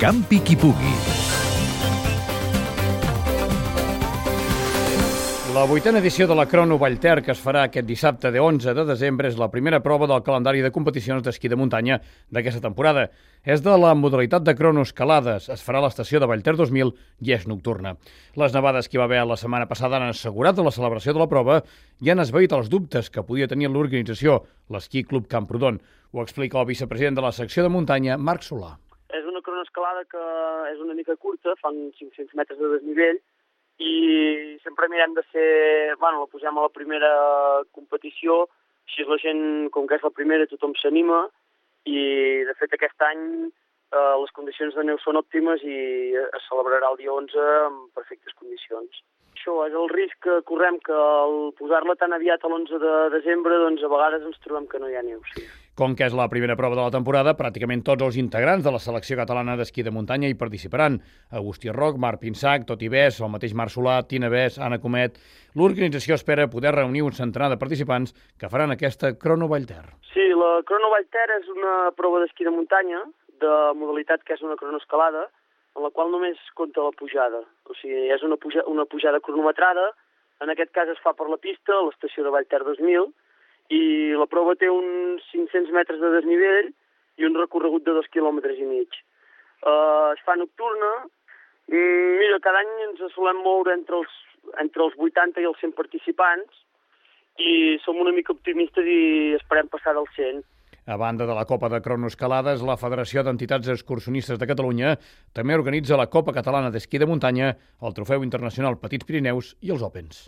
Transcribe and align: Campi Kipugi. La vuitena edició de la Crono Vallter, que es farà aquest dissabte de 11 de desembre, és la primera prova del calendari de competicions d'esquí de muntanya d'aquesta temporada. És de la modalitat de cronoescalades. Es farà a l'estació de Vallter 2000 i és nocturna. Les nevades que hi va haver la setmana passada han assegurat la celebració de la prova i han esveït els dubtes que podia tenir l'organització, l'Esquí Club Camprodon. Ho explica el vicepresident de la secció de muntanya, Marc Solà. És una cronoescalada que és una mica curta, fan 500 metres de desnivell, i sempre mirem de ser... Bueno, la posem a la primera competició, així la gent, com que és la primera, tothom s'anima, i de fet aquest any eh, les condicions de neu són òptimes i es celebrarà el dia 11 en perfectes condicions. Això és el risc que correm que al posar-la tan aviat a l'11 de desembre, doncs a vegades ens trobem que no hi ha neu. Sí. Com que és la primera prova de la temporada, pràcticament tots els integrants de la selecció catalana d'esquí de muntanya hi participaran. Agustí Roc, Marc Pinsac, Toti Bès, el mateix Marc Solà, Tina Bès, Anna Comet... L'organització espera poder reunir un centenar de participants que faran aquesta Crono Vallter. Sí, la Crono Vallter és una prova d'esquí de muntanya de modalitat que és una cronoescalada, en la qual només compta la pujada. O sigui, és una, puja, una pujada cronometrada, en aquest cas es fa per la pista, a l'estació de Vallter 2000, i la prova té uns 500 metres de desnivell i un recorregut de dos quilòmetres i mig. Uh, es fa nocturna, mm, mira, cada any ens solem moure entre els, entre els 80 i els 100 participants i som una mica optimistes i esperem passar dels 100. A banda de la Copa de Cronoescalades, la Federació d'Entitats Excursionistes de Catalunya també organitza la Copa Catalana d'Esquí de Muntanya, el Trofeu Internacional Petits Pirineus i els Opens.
Campi 0.00 0.40
Kipugi. 0.40 1.19
La 5.50 5.64
vuitena 5.66 5.98
edició 5.98 6.28
de 6.30 6.34
la 6.38 6.44
Crono 6.46 6.76
Vallter, 6.78 7.16
que 7.26 7.32
es 7.32 7.40
farà 7.42 7.64
aquest 7.66 7.86
dissabte 7.88 8.30
de 8.30 8.38
11 8.38 8.70
de 8.76 8.84
desembre, 8.86 9.26
és 9.26 9.38
la 9.38 9.48
primera 9.50 9.80
prova 9.82 10.06
del 10.06 10.22
calendari 10.22 10.60
de 10.62 10.70
competicions 10.70 11.24
d'esquí 11.26 11.48
de 11.50 11.56
muntanya 11.58 11.96
d'aquesta 12.30 12.60
temporada. 12.62 13.08
És 13.42 13.64
de 13.64 13.74
la 13.82 13.90
modalitat 13.98 14.44
de 14.46 14.54
cronoescalades. 14.54 15.48
Es 15.50 15.64
farà 15.66 15.80
a 15.80 15.84
l'estació 15.88 16.20
de 16.22 16.28
Vallter 16.30 16.54
2000 16.54 16.92
i 17.26 17.34
és 17.34 17.48
nocturna. 17.50 17.96
Les 18.38 18.54
nevades 18.54 18.86
que 18.86 18.94
hi 18.94 19.00
va 19.00 19.08
haver 19.08 19.24
la 19.26 19.38
setmana 19.40 19.66
passada 19.66 19.98
han 19.98 20.06
assegurat 20.12 20.60
la 20.62 20.74
celebració 20.76 21.16
de 21.16 21.24
la 21.24 21.28
prova 21.32 21.58
i 21.98 22.12
han 22.14 22.22
esveït 22.22 22.54
els 22.54 22.70
dubtes 22.70 23.10
que 23.10 23.26
podia 23.26 23.50
tenir 23.50 23.72
l'organització, 23.74 24.44
l'Esquí 24.70 25.02
Club 25.02 25.26
Camprodon. 25.26 25.82
Ho 26.12 26.22
explica 26.22 26.62
el 26.62 26.70
vicepresident 26.70 27.18
de 27.18 27.26
la 27.26 27.34
secció 27.34 27.66
de 27.66 27.74
muntanya, 27.74 28.16
Marc 28.16 28.46
Solà. 28.46 28.76
És 29.10 29.26
una 29.26 29.42
cronoescalada 29.42 30.06
que 30.06 30.24
és 30.70 30.78
una 30.78 30.94
mica 30.94 31.18
curta, 31.18 31.58
fan 31.58 31.88
500 31.98 32.38
metres 32.38 32.62
de 32.62 32.70
desnivell, 32.78 33.22
i 33.80 34.49
sempre 34.70 34.88
mirem 34.88 35.14
de 35.14 35.22
ser... 35.32 35.96
Bueno, 35.98 36.22
la 36.22 36.30
posem 36.30 36.56
a 36.56 36.62
la 36.62 36.72
primera 36.72 37.10
competició, 37.74 38.46
així 38.86 39.06
la 39.06 39.18
gent, 39.18 39.42
com 39.74 39.86
que 39.86 39.98
és 39.98 40.06
la 40.06 40.14
primera, 40.14 40.46
tothom 40.46 40.76
s'anima, 40.78 41.24
i 41.90 42.44
de 42.46 42.54
fet 42.60 42.76
aquest 42.76 43.02
any 43.02 43.50
eh, 43.92 44.16
les 44.22 44.34
condicions 44.36 44.74
de 44.76 44.84
neu 44.86 44.98
són 45.04 45.20
òptimes 45.20 45.62
i 45.66 45.78
es 46.22 46.48
celebrarà 46.48 46.92
el 46.92 47.00
dia 47.00 47.14
11 47.14 47.48
en 47.68 47.80
perfectes 47.96 48.36
condicions. 48.38 49.02
Això 49.40 49.54
és 49.64 49.72
el 49.72 49.88
risc 49.88 50.18
que 50.26 50.40
correm 50.44 50.76
que 50.84 50.92
al 50.92 51.54
posar-la 51.56 51.94
tan 51.96 52.12
aviat 52.12 52.42
a 52.44 52.48
l'11 52.50 52.80
de 52.82 52.94
desembre, 53.14 53.56
doncs 53.62 53.82
a 53.82 53.88
vegades 53.88 54.26
ens 54.26 54.40
trobem 54.44 54.66
que 54.68 54.80
no 54.82 54.90
hi 54.90 54.98
ha 54.98 55.04
neu. 55.06 55.22
Sí. 55.32 55.46
Com 55.80 55.94
que 55.96 56.04
és 56.04 56.12
la 56.12 56.26
primera 56.28 56.58
prova 56.60 56.76
de 56.76 56.82
la 56.82 56.92
temporada, 56.92 57.32
pràcticament 57.38 57.80
tots 57.86 58.04
els 58.04 58.18
integrants 58.20 58.66
de 58.66 58.72
la 58.74 58.80
selecció 58.84 59.16
catalana 59.16 59.54
d'esquí 59.56 59.84
de 59.86 59.94
muntanya 59.94 60.28
hi 60.28 60.36
participaran. 60.36 60.98
Agustí 61.32 61.72
Roc, 61.72 61.96
Marc 61.96 62.20
Pinsac, 62.20 62.66
Toti 62.68 62.90
Bès, 62.92 63.22
el 63.24 63.32
mateix 63.32 63.54
Marc 63.56 63.72
Solà, 63.72 64.02
Tina 64.06 64.28
Bès, 64.28 64.58
Anna 64.58 64.80
Comet... 64.82 65.16
L'organització 65.58 66.14
espera 66.14 66.44
poder 66.46 66.70
reunir 66.76 67.00
un 67.02 67.10
centenar 67.10 67.48
de 67.50 67.56
participants 67.58 68.12
que 68.38 68.46
faran 68.52 68.70
aquesta 68.70 69.16
Crono 69.18 69.48
Vallter. 69.50 69.82
Sí, 70.12 70.28
la 70.30 70.60
Crono 70.68 70.92
Vallter 70.92 71.24
és 71.40 71.48
una 71.50 71.72
prova 71.96 72.20
d'esquí 72.22 72.46
de 72.46 72.52
muntanya 72.54 73.00
de 73.42 73.54
modalitat 73.78 74.24
que 74.24 74.36
és 74.36 74.44
una 74.46 74.58
cronoescalada, 74.60 75.26
en 75.76 75.84
la 75.86 75.90
qual 75.94 76.10
només 76.10 76.38
compta 76.58 76.84
la 76.84 76.94
pujada. 76.96 77.42
O 77.70 77.76
sigui, 77.78 78.08
és 78.14 78.22
una, 78.26 78.38
puja, 78.40 78.64
una 78.66 78.86
pujada 78.90 79.22
cronometrada, 79.24 79.90
en 80.40 80.50
aquest 80.52 80.72
cas 80.76 80.88
es 80.88 81.00
fa 81.04 81.12
per 81.16 81.28
la 81.28 81.38
pista, 81.40 81.76
a 81.76 81.84
l'estació 81.86 82.24
de 82.24 82.32
Vallter 82.34 82.62
2000, 82.64 83.10
i 83.76 83.82
la 84.18 84.26
prova 84.26 84.56
té 84.58 84.70
uns 84.72 85.26
500 85.30 85.70
metres 85.76 86.00
de 86.02 86.10
desnivell 86.16 86.72
i 87.20 87.26
un 87.28 87.36
recorregut 87.38 87.84
de 87.86 87.94
dos 87.94 88.08
quilòmetres 88.14 88.58
i 88.58 88.66
mig. 88.66 88.96
Uh, 89.60 90.16
es 90.16 90.22
fa 90.24 90.34
nocturna, 90.40 90.90
mm, 91.68 92.16
mira, 92.18 92.40
cada 92.42 92.64
any 92.64 92.72
ens 92.88 93.04
solem 93.14 93.42
moure 93.44 93.74
entre 93.76 94.00
els, 94.00 94.16
entre 94.64 94.86
els 94.86 94.96
80 94.96 95.42
i 95.44 95.46
els 95.50 95.60
100 95.60 95.76
participants 95.76 96.64
i 97.38 97.78
som 97.84 98.00
una 98.00 98.14
mica 98.16 98.32
optimistes 98.32 98.88
i 98.88 99.36
esperem 99.36 99.68
passar 99.68 99.94
dels 99.96 100.10
100. 100.16 100.42
A 100.90 100.96
banda 100.96 101.24
de 101.24 101.34
la 101.38 101.44
Copa 101.46 101.68
de 101.70 101.78
Cronoescalades, 101.84 102.64
la 102.66 102.74
Federació 102.74 103.22
d'Entitats 103.22 103.70
Excursionistes 103.70 104.40
de 104.40 104.48
Catalunya 104.50 104.96
també 105.38 105.54
organitza 105.54 105.98
la 106.00 106.08
Copa 106.10 106.34
Catalana 106.34 106.72
d'Esquí 106.74 106.98
de 106.98 107.06
Muntanya, 107.06 107.52
el 107.78 107.94
Trofeu 107.94 108.26
Internacional 108.26 108.80
Petits 108.82 109.06
Pirineus 109.06 109.54
i 109.62 109.70
els 109.70 109.86
Opens. 109.86 110.24